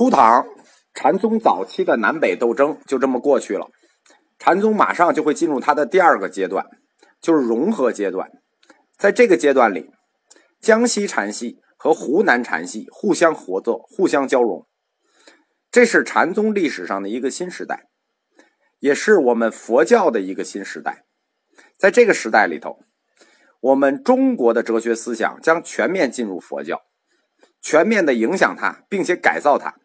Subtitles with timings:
[0.00, 0.46] 初唐
[0.94, 3.68] 禅宗早期的南北斗争就这么过去了，
[4.38, 6.64] 禅宗马上就会进入它的第二个阶段，
[7.20, 8.30] 就是融合阶段。
[8.96, 9.90] 在这个阶段里，
[10.58, 14.66] 江西禅系和湖南禅系互相合作、互相交融，
[15.70, 17.84] 这是禅宗历史上的一个新时代，
[18.78, 21.04] 也是我们佛教的一个新时代。
[21.76, 22.78] 在这个时代里头，
[23.60, 26.80] 我们中国的哲学思想将全面进入佛教，
[27.60, 29.76] 全面的影响它，并且改造它。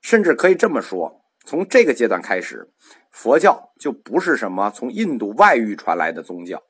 [0.00, 2.68] 甚至可以这么说，从这个阶段开始，
[3.10, 6.62] 佛教就不是什么从印度外域传来的宗教，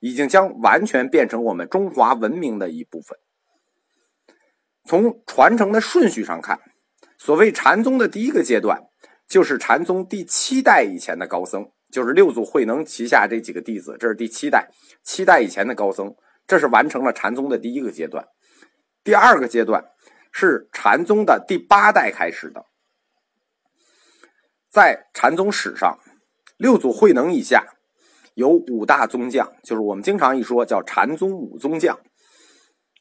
[0.00, 3.18] 已经将完全变成我们中华文明的一部分。
[4.86, 6.60] 从传承的顺序上看，
[7.16, 8.82] 所谓禅宗的第一个阶段，
[9.26, 14.68] 就是禅宗第七代以前的高僧，就是六祖慧能旗下这几个弟子，这是第七代，
[15.02, 16.14] 七代以前的高僧，
[16.46, 18.26] 这是完成了禅宗的第一个阶段。
[19.02, 19.82] 第二个阶段
[20.32, 22.66] 是禅宗的第八代开始的。
[24.74, 26.00] 在禅宗史上，
[26.56, 27.64] 六祖慧能以下
[28.34, 31.96] 有五大宗将，就是我们经常一说叫禅宗五宗将。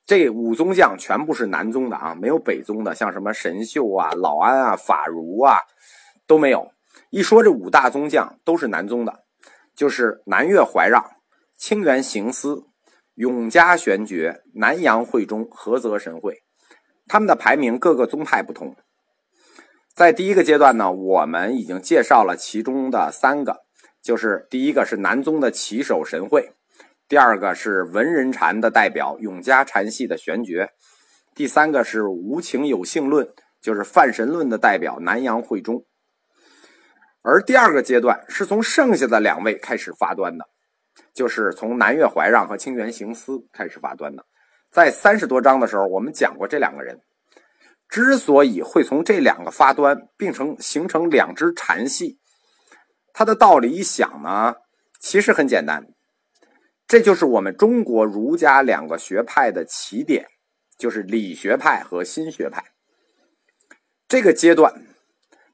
[0.05, 5.57] 这五宗将全部是南宗的啊，没有北宗的，像什么神秀啊、老安啊、法如啊
[6.27, 6.71] 都没有。
[7.09, 9.23] 一说这五大宗将都是南宗的，
[9.75, 11.03] 就是南岳怀让、
[11.57, 12.65] 清源行思、
[13.15, 16.43] 永嘉玄觉、南阳慧忠、菏泽神会，
[17.07, 18.75] 他们的排名各个宗派不同。
[19.93, 23.57] 在第一个阶段呢，我们已经介绍了其中的三个，
[24.01, 26.53] 就是第一个是南宗的旗手神会，
[27.07, 30.71] 第二个是文人禅的代表永嘉禅系的玄觉，
[31.35, 33.29] 第三个是无情有性论，
[33.61, 35.85] 就是泛神论的代表南阳慧忠。
[37.21, 40.45] 而第二个阶段是从剩下的两位开始发端的，
[41.13, 44.25] 就是从南岳怀让和清源行思开始发端的。
[44.71, 46.99] 在三十多章的时候，我们讲过这两个人。
[47.93, 52.17] 之所以会从这两个发端并成形成两只禅系，
[53.13, 54.55] 它的道理一想呢，
[54.99, 55.85] 其实很简单，
[56.87, 60.25] 这就是我们中国儒家两个学派的起点，
[60.75, 62.63] 就是理学派和心学派。
[64.07, 64.87] 这个阶段，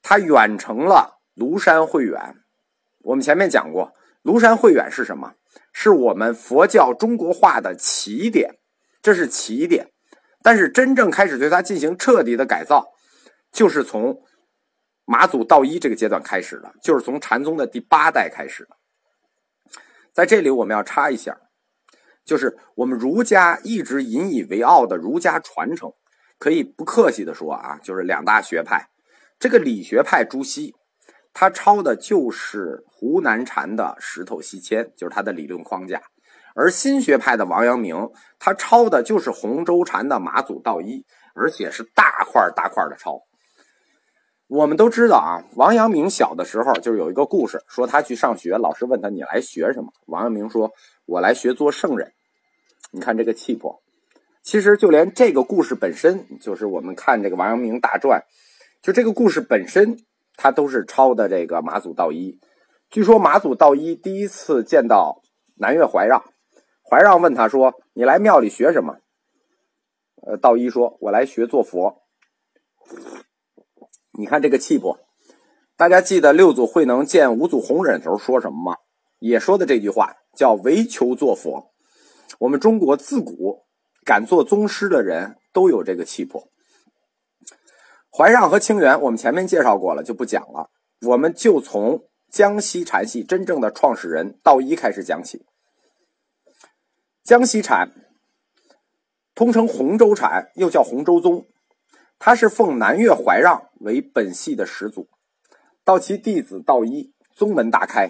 [0.02, 2.38] 它远成了庐山慧远。
[3.00, 3.92] 我们前面讲过，
[4.24, 5.34] 庐山慧远是什么？
[5.74, 8.60] 是我们佛教中国化的起点，
[9.02, 9.92] 这是起点。
[10.42, 12.94] 但是真正开始对它进行彻底的改造，
[13.52, 14.22] 就是从
[15.06, 18.78] 马祖道一这个阶段开始的，就是从禅宗的第八代开始的。
[20.14, 21.38] 在这里我们要插一下，
[22.24, 25.94] 就是我们儒家一直引以为傲的儒家传承，
[26.38, 28.90] 可以不客气的说啊，就是两大学派。
[29.38, 30.76] 这个理学派朱熹，
[31.34, 36.02] 他抄的就是湖南禅的石头西迁，就是他的理论框架。
[36.56, 41.06] 而新学派的王阳明，他抄的就是洪州禅的马祖道一，
[41.36, 43.22] 而且是大块大块的抄。
[44.48, 49.92] 我们都知道啊，王阳明小的时候就是有一个故事，说他去上学，老师问他你来学什么？
[50.08, 50.72] 王阳明说
[51.06, 52.12] ：“我来学做圣人。”
[52.92, 53.82] 你看这个气魄。
[54.42, 58.24] 其实就连这个故事本身，就是我们看这个王阳明大传，
[58.82, 59.96] 就这个故事本身，
[60.36, 62.40] 他都是抄的这个马祖道一。
[62.90, 65.22] 据说马祖道一第一次见到
[65.58, 66.24] 南岳怀让。
[66.90, 68.98] 怀让问他说：“你来庙里学什么？”
[70.26, 72.02] 呃，道一说：“我来学做佛。”
[74.18, 75.00] 你看这个气魄，
[75.78, 78.78] 大家记得六祖慧能见五祖弘忍的时候说什么吗？
[79.20, 81.72] 也说的这句话叫“唯求做佛”。
[82.40, 83.66] 我们中国自古
[84.04, 86.50] 敢做宗师的人都有这个气魄。
[88.12, 90.70] 怀让和清源，我们前面介绍过了，就不讲了。
[91.06, 95.46] 我们就从江西禅系真正的创始人道一开始讲起。
[97.30, 97.92] 江西禅，
[99.36, 101.46] 通称洪州禅，又叫洪州宗。
[102.18, 105.08] 他是奉南岳怀让为本系的始祖，
[105.84, 108.10] 到其弟子道一，宗门大开。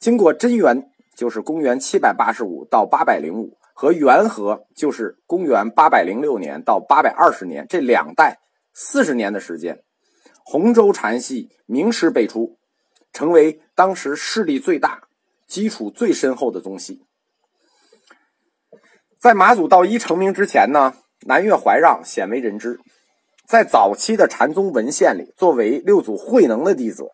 [0.00, 8.40] 经过贞元，就是公元七百八十五到八百零五，和元和，就是公元八百零六年到八百二十年这两代
[8.74, 9.84] 四十年的时间，
[10.42, 12.58] 洪州禅系名师辈出，
[13.12, 15.04] 成为当时势力最大、
[15.46, 17.04] 基础最深厚的宗系。
[19.22, 20.94] 在马祖道一成名之前呢，
[21.28, 22.80] 南岳怀让鲜为人知。
[23.46, 27.04] 在早期的禅宗文献里，作为六祖慧能的弟子，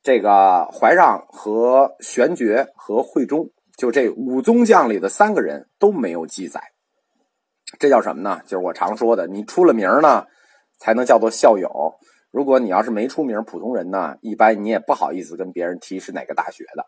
[0.00, 6.62] 这个怀让和玄觉和慧忠，就这五宗将里的三个人都没有记载。
[7.80, 8.40] 这叫什么呢？
[8.44, 10.26] 就是我常说的，你出了名呢，
[10.78, 11.96] 才能叫做校友。
[12.30, 16.86] 如果你要是没出名，普通人呢，一般你也不好意思跟别人提是哪个大学的。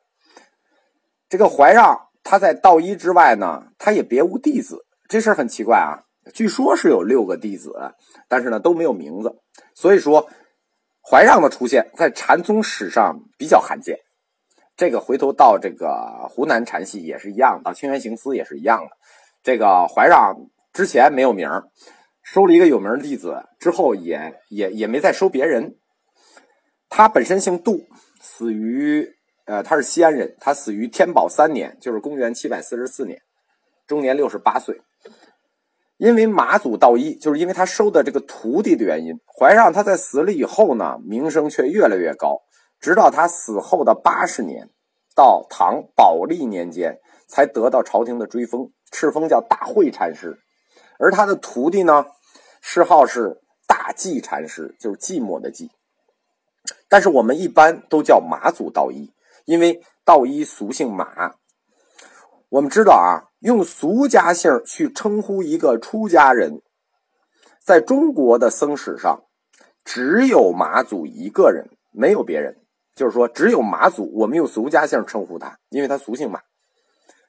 [1.29, 2.08] 这个怀让。
[2.23, 6.05] 他在道一之外呢，他也别无弟子，这事儿很奇怪啊。
[6.35, 7.73] 据说是有六个弟子，
[8.29, 9.35] 但是呢都没有名字。
[9.75, 10.29] 所以说，
[11.03, 13.99] 怀让的出现在禅宗史上比较罕见。
[14.77, 18.91] 这个回头到这个湖南禅系也是一样，到清源行思也是一样的。
[19.43, 20.37] 这个怀让
[20.73, 21.49] 之前没有名
[22.23, 25.79] 收了一个有名的弟子之后，也也也没再收别人。
[26.91, 27.87] 他本身姓杜，
[28.21, 29.18] 死于
[29.49, 33.23] 呃，他是西安人，他死于天宝三年，就是公元七百四十四年，
[33.87, 34.83] 终年六十八岁。
[35.97, 42.43] 因为马祖道一，就是因为他收的这个徒弟的原因，怀让他在死了以后呢，名声却越来越高，
[42.79, 44.69] 直到他死后的八十年，
[45.17, 50.39] 到唐宝历年间，才得到朝廷的追封，敕封叫大慧禅师。
[50.99, 52.05] 而他的徒弟呢，
[52.61, 55.71] 谥号是大寂禅师，就是寂寞的寂。
[56.87, 59.11] 但是我们一般都叫马祖道一。
[59.49, 61.33] 因为道一俗姓马，
[62.51, 66.61] 我们知道啊，用俗家姓去称呼一个出家人，
[67.65, 69.25] 在中国的僧史上，
[69.87, 72.59] 只有马祖一个人，没有别人。
[72.95, 76.43] 就是说，只有马祖，我们用俗家姓称呼他，因为他俗姓马。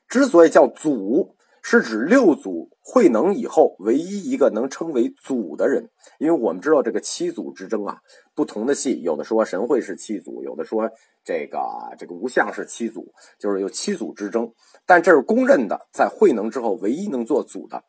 [0.09, 1.37] 之所以叫祖。
[1.71, 5.87] 是指六祖慧能以后唯一一个能称为祖的人，
[6.17, 7.99] 因为我们知道这个七祖之争啊，
[8.33, 10.89] 不同的系有的说神会是七祖，有的说
[11.23, 11.59] 这个
[11.95, 14.51] 这个无相是七祖，就是有七祖之争。
[14.87, 17.83] 但这是公认的，在慧能之后唯一能做祖的。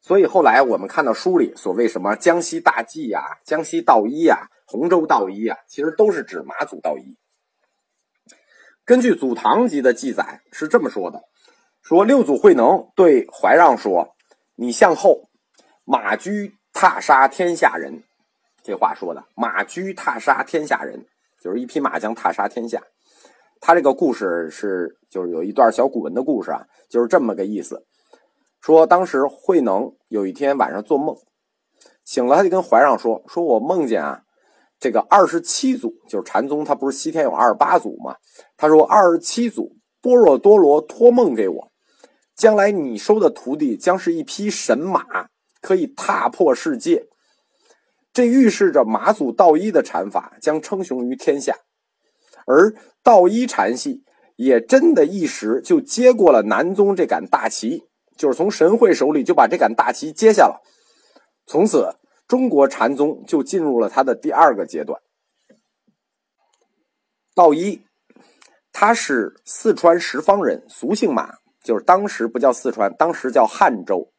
[0.00, 7.18] 所以后来我们看到书里所谓什么江西大济呀、江西道一呀、洪州道一呀，其实都是指马祖道一。
[8.84, 11.24] 根据《祖堂集》的记载是这么说的。
[11.88, 14.16] 说六祖慧能对怀让说
[14.58, 15.28] ：“你向后，
[15.84, 18.02] 马驹踏杀天下人。”
[18.64, 21.06] 这话说的，马驹踏杀天下人，
[21.40, 22.82] 就是一匹马将踏杀天下。
[23.60, 27.86] 他这个故事是，就是有一段小古文的故事啊，就是这么个意思。
[28.60, 31.16] 说当时慧能有一天晚上做梦，
[32.04, 34.22] 醒了，他就跟怀让说：“说我梦见啊，
[34.80, 38.16] 这个二十七祖，就是禅宗，他不是西天有二十八祖吗？
[38.56, 41.70] 他说二十七祖般若多罗托梦给我。”
[42.36, 45.28] 将来你收的徒弟将是一匹神马，
[45.62, 47.08] 可以踏破世界。
[48.12, 51.56] 这预示着马祖道一的禅法将称雄于天下，
[52.46, 54.04] 而道一禅系
[54.36, 57.84] 也真的一时就接过了南宗这杆大旗，
[58.16, 60.62] 就是从神会手里就把这杆大旗接下了。
[61.46, 61.96] 从此，
[62.26, 65.00] 中国禅宗就进入了它的第二个阶段。
[67.34, 67.82] 道一，
[68.72, 71.34] 他是四川什方人，俗姓马。
[71.66, 74.12] 就是当时不叫四川，当时叫汉州。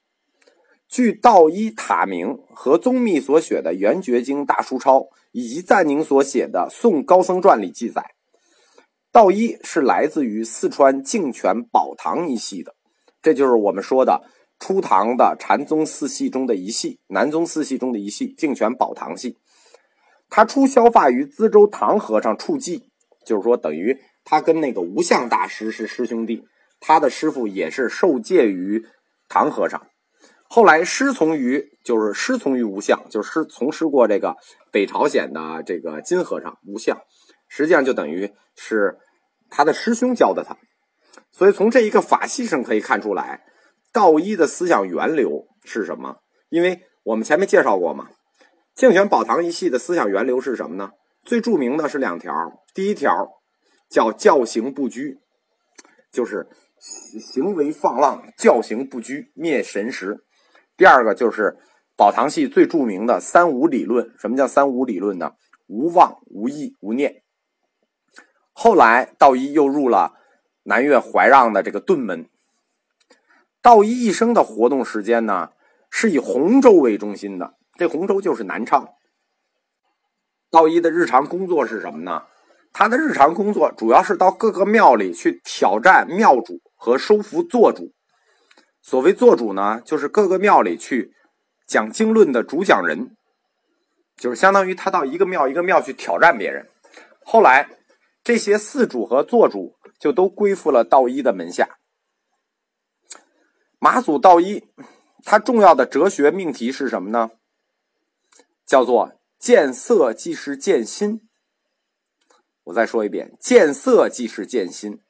[0.90, 5.00] 据道一塔明和宗密所写的《圆觉经大书钞》，
[5.32, 8.04] 以及赞宁所写的《宋高僧传》里记载，
[9.14, 12.76] 道一是来自于四川净泉宝堂一系的，
[13.22, 14.24] 这就是我们说的
[14.60, 19.38] 初唐的禅宗四系中的一系，南宗四系中的一系——净泉宝堂系。
[20.30, 22.82] 他初消发于资州唐和尚处寂，
[23.26, 26.46] 就是说等于他跟那个无相大师是师兄弟。
[26.80, 28.86] 他的师傅也是受戒于
[29.28, 29.88] 唐和尚，
[30.48, 34.36] 后来师从于就是师从于无相，就是师从师过这个
[34.72, 36.98] 北朝鲜的这个金和尚无相，
[37.50, 38.98] 实际上就等于是
[39.50, 40.56] 他的师兄教的他。
[41.32, 43.44] 所以从这一个法系上可以看出来，
[43.92, 46.18] 道一的思想源流是什么？
[46.50, 48.10] 因为我们前面介绍过嘛，
[48.76, 50.92] 净泉宝堂一系的思想源流是什么呢？
[51.26, 52.34] 最著名的是两条，
[52.74, 53.28] 第一条
[53.90, 55.18] 叫教行不拘，
[56.12, 56.48] 就是。
[56.80, 60.24] 行为放浪，教行不拘，灭神识。
[60.76, 61.58] 第二个就是
[61.96, 64.14] 宝堂系最著名的三无理论。
[64.18, 65.34] 什么叫三无理论呢？
[65.68, 67.24] 无妄、无意、无念。
[68.54, 70.14] 后来道一又入了
[70.64, 72.30] 南岳怀让的这个顿门。
[73.62, 75.52] 道一一生的活动时间呢，
[75.90, 77.56] 是以洪州为中心的。
[77.78, 78.88] 这洪州就是南昌。
[80.50, 82.24] 道一的日常工作是什么呢？
[82.72, 86.62] 他的日常工作主要是到各个庙里去挑战庙主。
[86.78, 87.92] 和收服做主，
[88.82, 91.12] 所谓做主呢，就是各个庙里去
[91.68, 93.18] 讲经论的主讲人，
[94.16, 96.70] 就是相当于他到一个庙一个庙去挑战别人。
[97.26, 97.68] 后来
[98.24, 101.80] 这些寺主和做主就都归附了道一的门下。
[103.80, 104.64] 马祖道一，
[105.24, 107.32] 他重要的哲学命题是什么呢？
[108.66, 111.28] 叫做见色即是见心。
[112.66, 115.02] 我再说一遍，见色即是见心。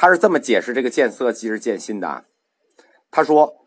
[0.00, 2.24] 他是这么解释这个“见色即是见心”的啊，
[3.10, 3.66] 他说：“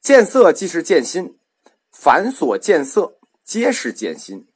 [0.00, 1.38] 见色即是见心，
[1.90, 4.48] 凡所见色，皆是见心。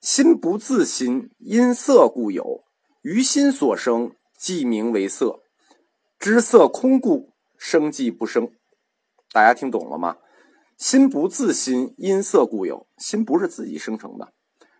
[0.00, 2.64] 心不自心，因色故有。
[3.02, 5.44] 于心所生，即名为色。
[6.18, 8.50] 知色空故，生即不生。”
[9.30, 10.16] 大家听懂了吗？
[10.76, 12.88] 心不自心，因色故有。
[12.98, 14.32] 心不是自己生成的，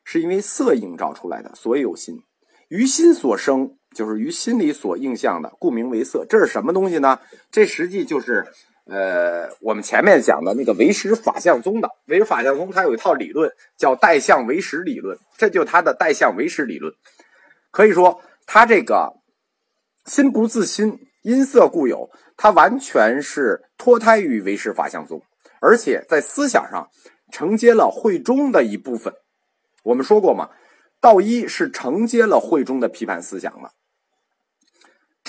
[0.03, 2.25] 是因为色映照出来的，所以有心。
[2.67, 6.25] 于心所生，就是于心里所映象的，故名为色。
[6.29, 7.19] 这是什么东西呢？
[7.51, 8.47] 这实际就是，
[8.87, 16.93] 呃，我们前面讲的那个唯识法相宗的唯识法相宗，它有一套理论叫代相唯识理论，这就是它的代相唯识理论。
[17.71, 19.15] 可以说，它这个
[20.07, 21.07] 心不自心。
[21.23, 25.21] 因色故有，它完全是脱胎于唯识法相宗，
[25.61, 26.89] 而且在思想上
[27.31, 29.13] 承接了慧中的一部分。
[29.83, 30.49] 我们说过嘛，
[30.99, 33.71] 道一是承接了慧中的批判思想的。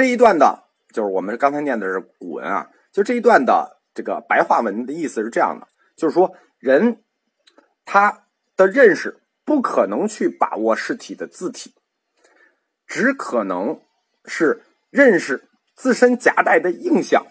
[0.01, 7.03] 这一段的，就是我们刚才念的是古文啊，就这一段的这个白话文的意思是这样的，就是说人
[7.86, 8.25] 他
[8.58, 11.75] 的认识不可能去把握事体的字体，
[12.88, 13.79] 只可能
[14.25, 15.48] 是认识。
[15.75, 17.24] 自身夹带的印象，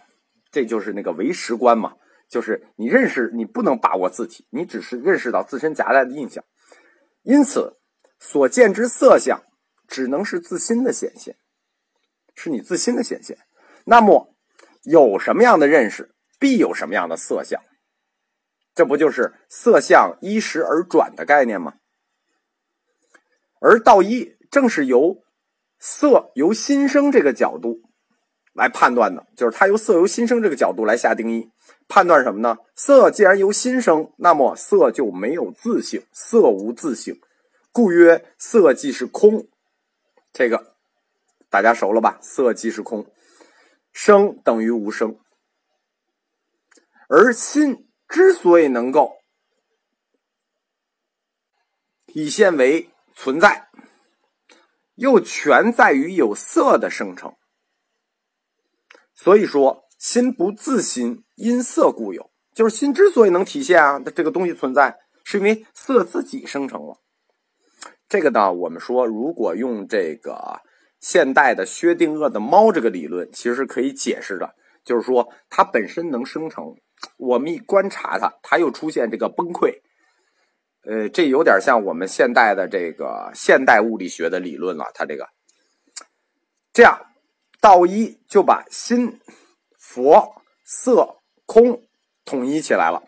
[0.53, 1.95] 这就是那个唯识观嘛，
[2.29, 6.45] 就是你认识你不能把握字体，你只是认识到自身夹带的印象，
[7.23, 7.77] 因此
[8.21, 9.43] 所见之色相
[9.89, 11.37] 只能是自心的显现，
[12.43, 13.37] 是你自心的显现。
[13.85, 14.35] 那么
[14.85, 17.61] 有什么样的认识，必有什么样的色相，
[18.75, 21.75] 这不就是色相依时而转的概念吗？
[23.61, 25.23] 而道一正是由
[25.79, 27.83] 色由心生这个角度。
[28.53, 31.53] 来判断的，就是它由色由心生这个角度来下定义，
[31.87, 32.59] 判断什么呢？
[32.75, 37.21] 色既然由心生，那么色就没有自性，色无自性，
[37.71, 39.47] 故曰色即是空。
[40.33, 40.75] 这个
[41.51, 42.19] 大家熟了吧？
[42.23, 43.13] 色即是空，
[43.93, 45.19] 生等于无生。
[47.09, 49.19] 而心之所以能够
[52.07, 53.69] 体现为存在，
[54.95, 57.35] 又全在于有色的生成。
[59.13, 62.31] 所以说，心不自心，因色故有。
[62.55, 67.01] 就是心之所以能体现啊，这个东西存在，是因为色自己生成了。
[68.09, 70.61] 这个呢，我们说，如果用这个
[71.01, 74.55] 现代的薛定谔的猫这个理论，其实可以解释的。
[74.85, 76.77] 就是说，它本身能生成，
[77.17, 79.81] 我们一观察它，它又出现这个崩溃。
[80.85, 84.91] 呃，这有点像我们现代的这个现代物理学的理论了。
[84.95, 85.29] 它这个
[86.73, 87.07] 这样。
[87.63, 89.21] 道一就把心、
[89.79, 91.83] 佛、色、空
[92.25, 93.03] 统一起来了，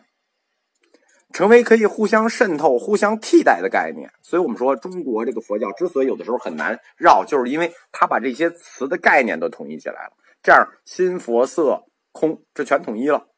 [1.33, 4.11] 成为可以互相渗透、互相替代的概念。
[4.23, 10.13] 所以，我们说中国这个佛教之所以有的时候很难绕，就是因为他把这些词的概念都统一起来了。
[10.43, 13.29] 这样，心、佛、色、空这全统一了。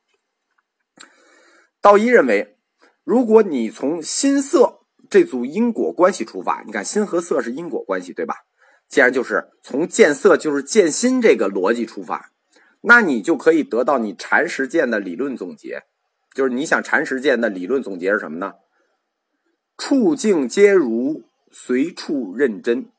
[1.81, 2.57] 道一认为，
[3.05, 8.35] 如果你从心色这组因果关系出发，你看心和色是因果关系，对吧？
[8.89, 12.31] 既然就是从见色就是见心这个逻辑出发，
[12.83, 15.85] 那你就可以得到你禅实践的理论总结。
[16.35, 18.55] 就是你想禅实践的理论总结是什么呢？
[19.79, 22.91] 处境皆如，随处认真。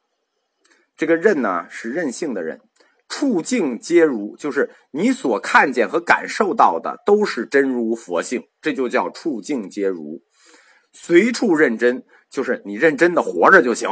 [0.95, 2.61] 这个认呢是任性的人，
[3.09, 10.23] 处境皆如，就是你所看见和感受到的都是真如佛性，这就叫处境皆如。
[10.93, 13.89] 随处认真，就是你认真的活着就行。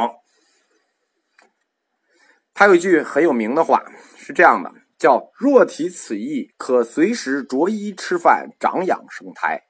[2.54, 3.84] 他有一句很有名的话，
[4.16, 9.62] 是这样的，叫“若体此意，可随时着衣吃饭，长养生胎。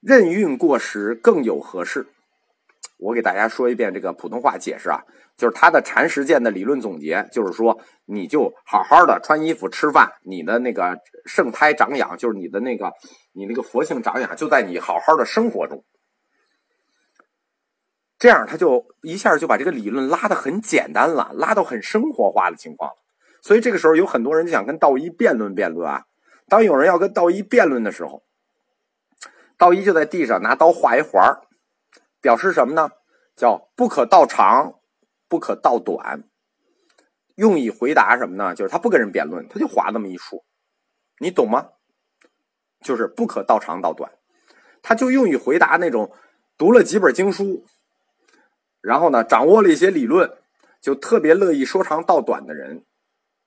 [0.00, 2.06] 任运过时，更有何事？”
[2.98, 5.00] 我给大家说一遍这个普通话解释啊，
[5.36, 12.92] 就是他的禅实践的理论总结，就是说，你就好好的穿衣服、吃饭，你的那个圣胎长养，就是你的那个
[13.32, 15.84] 你那个佛性长养，就在你好好的生活中。
[18.18, 22.96] 这样他就一下就把这个理论拉得很简单了，拉到很生活化的情况了。
[23.40, 26.04] 所以这个时候有很多人就想跟道一辩论辩论啊。
[26.48, 28.22] 当有人要跟道一辩论的时候，
[29.56, 31.38] 道一就在地上拿刀画一环
[32.20, 32.90] 表示什么呢？
[33.36, 34.74] 叫不可道长，
[35.28, 36.24] 不可道短。
[37.36, 38.54] 用以回答什么呢？
[38.54, 40.44] 就是他不跟人辩论，他就划那么一竖，
[41.20, 41.68] 你懂吗？
[42.80, 44.10] 就是不可道长道短，
[44.82, 46.12] 他就用于回答那种
[46.56, 47.64] 读了几本经书。
[48.80, 50.38] 然后呢，掌握了一些理论，
[50.80, 52.84] 就特别乐意说长道短的人，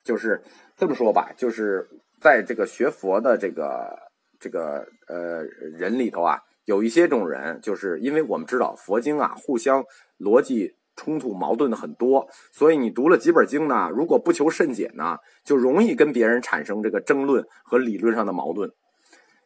[0.03, 0.41] 就是
[0.75, 1.87] 这么说吧，就是
[2.19, 3.97] 在这个学佛的这个
[4.39, 5.43] 这个呃
[5.77, 9.83] 人里头啊，有一些种人，就是因为我们知道佛经啊，互相
[10.19, 18.71] 逻辑冲突矛盾的很多，所以你读了几本经呢，如果不求甚解呢，就容易跟别人产生这个争论和理论上的矛盾。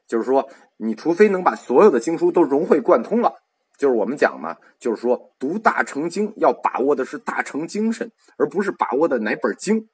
[0.08, 0.48] 就是说，
[0.78, 3.34] 你除非能把所有的经书都融会贯通了。
[3.78, 9.90] 就是我们讲嘛，就是说读大乘经要把握的是大乘精神，而不是把握的哪本经。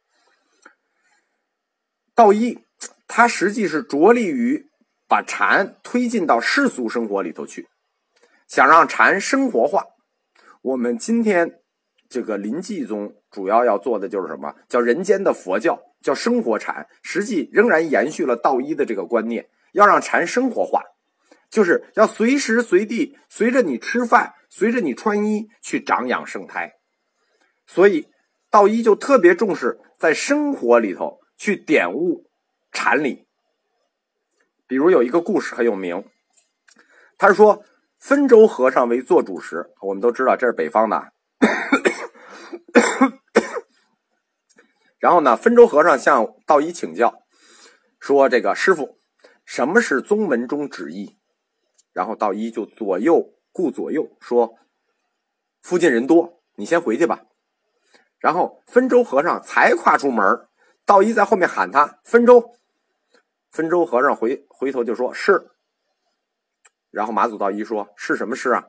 [2.21, 2.59] 道一，
[3.07, 4.67] 他实际是着力于
[5.07, 7.67] 把禅推进到世俗生活里头去，
[8.47, 9.85] 想让禅生活化。
[10.61, 11.59] 我们今天
[12.07, 14.53] 这个临济宗主要要做的就是什么？
[14.69, 16.87] 叫人间的佛教，叫生活禅。
[17.01, 20.83] 实际仍然延续了道一的这个观念，要让禅生活化，
[21.49, 26.71] 就是要随时随地随着你吃饭，随着你穿衣去长养生胎。
[27.65, 28.09] 所以
[28.51, 32.29] 道一就特别重视在生活里头去点悟
[32.71, 33.25] 禅理。
[34.67, 36.05] 比如有一个故事很有名，
[37.17, 37.65] 他说。
[38.03, 41.13] 汾州和尚为做主时，我们都知道这是北方的。
[44.97, 47.21] 然后呢，汾州和尚向道一请教，
[47.99, 48.97] 说：“这个师傅，
[49.45, 51.19] 什么是宗文中旨意？”
[51.93, 54.55] 然后道一就左右顾左右说
[55.61, 57.21] ：“附近人多，你先回去吧。”
[58.17, 60.25] 然后汾州和尚才跨出门，
[60.91, 62.53] 道一在后面喊他：“分粥。”
[63.49, 65.51] 分粥和尚回回头就说：“是。”
[66.91, 68.67] 然后马祖道一说：“是什么事啊？”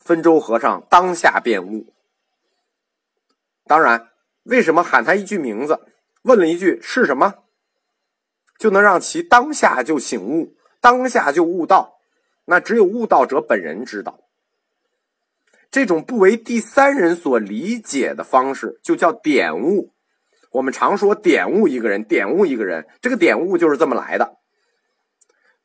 [0.00, 1.92] 分粥和尚当下便悟。
[3.66, 4.08] 当然，
[4.44, 5.78] 为什么喊他一句名字，
[6.22, 7.44] 问了一句是什么，
[8.56, 12.00] 就能让其当下就醒悟，当下就悟道？
[12.46, 14.20] 那只有悟道者本人知道。
[15.70, 19.92] 这种不为第三人所理解的方式，就叫点悟。
[20.52, 24.38] 我们常说点悟一个人，点悟一个人，这个点悟就是这么来的。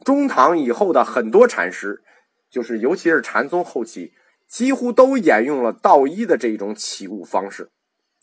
[0.06, 2.03] 中唐以后的很多禅师，
[2.50, 4.13] 就是尤其是禅宗后期，
[4.48, 7.70] 几乎都沿用了道一的这种起悟方式，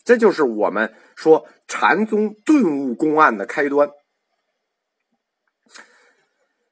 [0.03, 3.89] 这就是我们说禅宗顿悟公案的开端。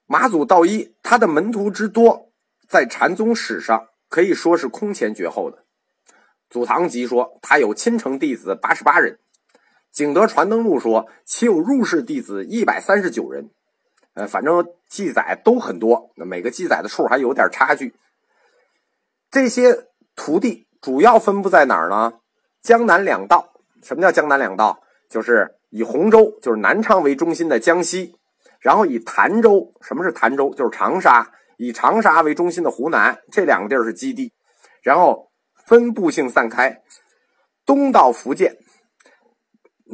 [0.07, 2.31] 马祖道一，他的门徒之多，
[2.67, 5.57] 在禅宗史上可以说是空前绝后的。
[6.49, 9.15] 《祖堂集》说他有亲承弟子八十八人，
[9.93, 13.51] 《景德传灯录》说其有入室弟子一百三十九人。
[14.15, 17.93] 呃，反正记载都很多，那每个记载的数还有点差距。
[19.31, 22.13] 这些徒弟主要分布在哪儿呢？
[22.61, 23.53] 江南两道。
[23.83, 24.81] 什么叫江南两道？
[25.09, 28.15] 就是以洪州，就是南昌为中心的江西，
[28.59, 30.53] 然后以潭州，什么是潭州？
[30.55, 34.31] 就是长沙，以长沙为中心的湖南，这两个地儿是基地。
[34.81, 35.31] 然后
[35.65, 36.81] 分布性散开，
[37.65, 38.57] 东到福建，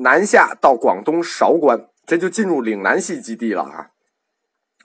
[0.02, 3.92] 南下到广东韶关，这就进入岭南系基地了啊。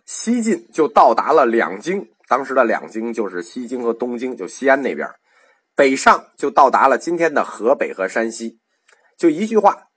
[0.05, 5.09] 西进就到达了两京，当时的两京就是西京和东京，就西安那边；
[5.75, 8.61] 北上就到达了今天的河北和山西。
[9.17, 9.89] 就一句话，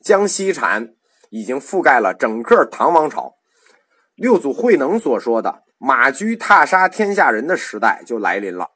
[0.00, 0.94] 江西禅
[1.30, 3.36] 已经覆盖了整个唐王朝。
[4.14, 8.70] 六祖慧能所说的“马驹踏杀天下人”的时代就来临了。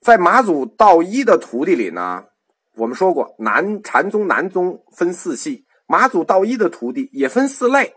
[0.00, 2.26] 在马祖道一的徒弟里呢，
[2.74, 7.94] 我们说过，南禅宗南宗分四系，马祖道一的徒弟也分四类。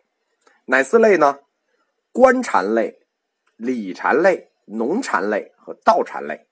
[0.65, 1.39] 哪四类呢？
[2.11, 2.99] 观禅类、
[3.55, 6.47] 理禅类、农禅类和道禅类。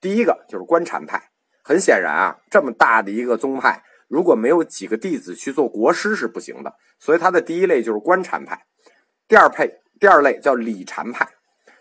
[0.00, 1.30] 第一个就是观禅派。
[1.62, 6.74] 很显然啊，这么大的一个宗派，如果没有几个弟子去做国师是不行的。
[6.98, 8.64] 所以他的第一类就是观禅派。
[9.26, 11.28] 第二派，第二类叫理禅派。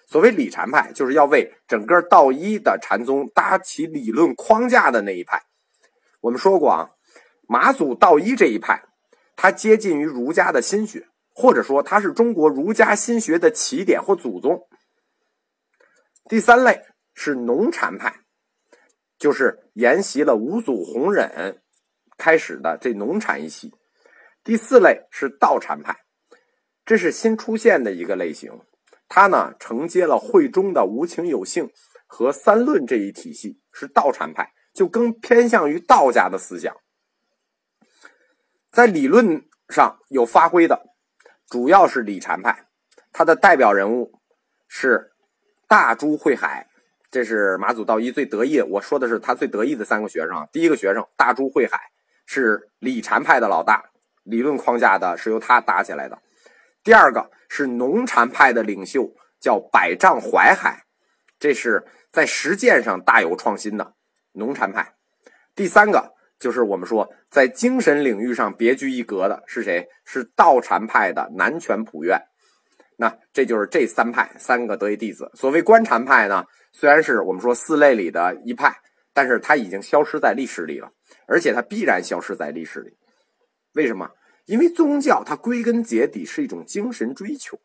[0.08, 5.44] 所谓理禅派，就是要为整个道一的禅宗搭起理论框架的那一派。
[6.22, 6.90] 我们说过啊，
[7.48, 8.84] 马祖道一这一派，
[9.36, 11.08] 它接近于儒家的心学。
[11.32, 14.68] 或者说，它是中国儒家心学的起点或祖宗。
[16.26, 16.82] 第三类
[17.14, 18.14] 是农禅派，
[19.18, 21.62] 就是沿袭了五祖弘忍
[22.18, 23.74] 开始的这农禅一系。
[24.44, 25.96] 第四类是道禅派，
[26.84, 28.52] 这是新出现的一个类型，
[29.08, 31.72] 它呢承接了慧中的无情有性
[32.06, 36.74] 和三论这一体系，是道禅派，就更偏向于道家的思想，
[38.72, 40.96] 在理论上有发挥的。
[41.50, 42.66] 主要是理禅派，
[43.12, 44.22] 他的代表人物
[44.70, 45.12] 是
[45.68, 46.66] 大珠慧海，
[47.12, 48.62] 这是马祖道一最得意。
[48.62, 50.48] 我说的是他最得意的三个学生。
[50.50, 51.92] 第一个学生大珠慧海
[52.26, 53.84] 是理禅派的老大，
[54.24, 56.18] 理论框架的是由他搭起来的。
[56.86, 60.86] 第二个是农禅派的领袖，叫百丈怀海，
[61.38, 63.96] 这是在实践上大有创新的
[64.34, 64.94] 农禅派。
[65.56, 66.14] 第三个。
[66.40, 69.86] 就是我们说，在精神领域上别具一格的是谁？
[70.06, 72.18] 是道禅派的南泉普愿。
[72.96, 75.30] 那这就是这三派三个得意弟子。
[75.34, 78.74] 所谓观禅派呢，虽然是我们说四类里的一派，
[79.14, 80.90] 但是它已经消失在历史里了，
[81.28, 82.96] 而且它必然消失在历史里。
[83.74, 84.10] 为什么？
[84.46, 87.60] 因为宗教它归根结底是一种精神追求。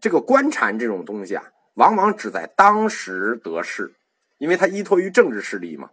[0.00, 1.42] 这个观禅这种东西啊，
[1.74, 3.92] 往往只在当时得势，
[4.40, 5.90] 因为他依托于政治势力嘛。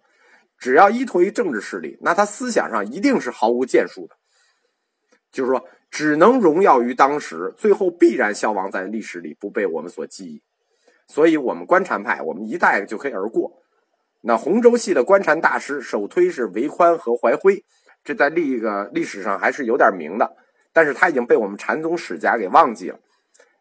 [0.57, 4.15] 只要依托于政治势力，那他思想上一定是毫无建树的。
[5.31, 10.41] 就是说，只能荣耀于当时，最后必然消亡在历史里，不被我们所记忆。
[11.05, 13.61] 所以，我们观禅派，我们一代就可以而过。
[14.21, 17.63] 那洪州系的观禅大师，首推是韦宽和怀辉，
[18.03, 20.35] 这在历个历史上还是有点名的，
[20.73, 22.99] 但是他已经被我们禅宗史家给忘记了，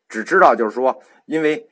[0.09, 1.69] 只知道就是说，因为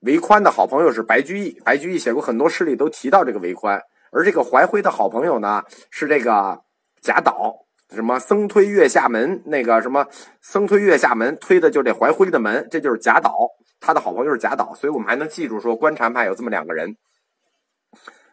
[0.00, 3.80] 韦宽的好朋友是白居易，白居易写过很多诗里都提到这个韦宽，
[4.12, 6.60] 而这个怀辉的好朋友呢是这个
[7.00, 7.64] 贾岛。
[7.90, 9.42] 什么僧推月下门？
[9.46, 10.06] 那个什么
[10.42, 13.34] 僧推月下门，推的就这怀辉的门，这就是贾岛，
[13.80, 16.96] 他的好朋友是贾岛，所以我们还能记住说观禅派有这么两个人。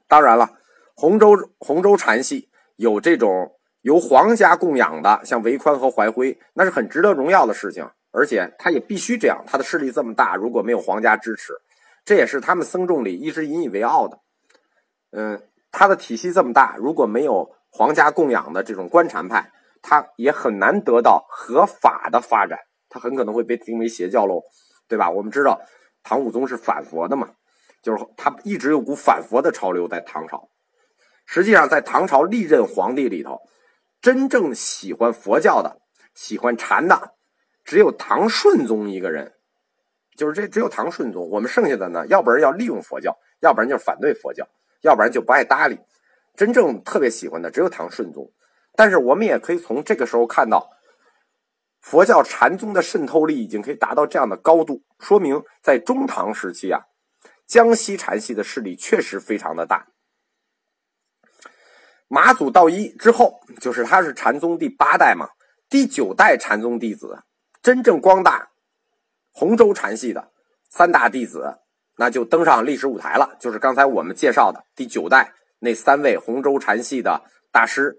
[0.07, 0.49] 当然了，
[0.93, 11.53] 洪州洪州禅系有这种由皇家供养的，像韦宽和怀辉，那是很值得荣耀的事情，而且他也必须这样，他的势力这么大，如果没有皇家支持，
[12.05, 14.19] 这也是他们僧众里一直引以为傲的。
[15.11, 17.53] 嗯，他的体系这么大，如果没有。
[17.77, 19.51] 皇家供养的这种观禅派，
[19.81, 24.41] 他也很难得到合法的发展，他很可能会被定为邪教喽，
[24.87, 25.09] 对吧？
[25.11, 25.59] 我们知道
[26.01, 27.31] 唐武宗是反佛的嘛，
[27.81, 30.49] 就是他一直有股反佛的潮流在唐朝。
[31.25, 33.41] 实际上，在唐朝历任皇帝里头，
[33.99, 35.81] 真正喜欢佛教的、
[36.13, 37.14] 喜欢禅的，
[37.65, 39.33] 只有唐顺宗一个人，
[40.15, 41.27] 就是这只有唐顺宗。
[41.29, 44.47] 我们剩下的呢，要不然要利用佛教，要不然就是反对佛教，
[44.81, 45.79] 要不然就不爱搭理。
[46.35, 48.31] 真正特别喜欢的只有唐顺宗，
[48.75, 50.69] 但是我们也可以从这个时候看到，
[51.81, 56.81] 佛教禅宗的渗透力已经可以达到这样的高度，说明在中唐时期啊，
[57.47, 59.87] 江西禅系的势力确实非常的大。
[62.07, 65.29] 马祖道一之后，就是他是禅宗第八代嘛，
[65.69, 67.23] 第九代禅宗弟子，
[67.65, 68.49] 真正光大
[69.31, 70.29] 洪州禅系的
[70.69, 71.61] 三大弟子，
[71.97, 75.33] 那就登上历史舞台了，就是刚才我们介绍的第九代。
[75.57, 77.97] 那三位洪州禅系的大师，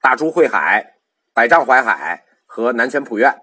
[0.00, 0.98] 大珠慧海、
[1.34, 3.36] 百丈怀海和南泉普愿。